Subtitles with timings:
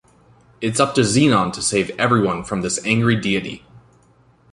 [0.61, 3.63] It's up to Zenon to save everyone from this angry deity.